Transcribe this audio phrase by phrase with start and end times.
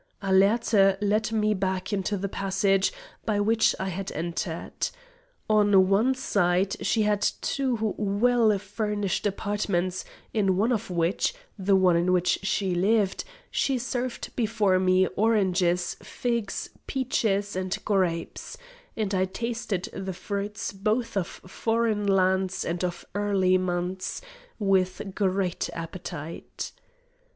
[0.23, 2.91] Alerte led me back into the passage
[3.23, 4.89] by which I had entered.
[5.47, 10.03] On one side, she had two well furnished apartments,
[10.33, 15.97] in one of which the one in which she lived she served before me oranges,
[16.01, 18.57] figs, peaches, and grapes,
[18.97, 24.19] and I tasted the fruits both of foreign lands and of early months,
[24.57, 26.71] with great appetite.